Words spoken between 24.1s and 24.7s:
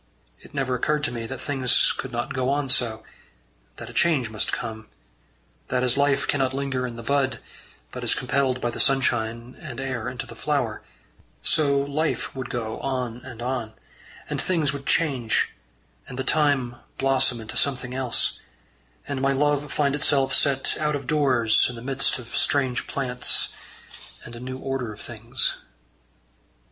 and a new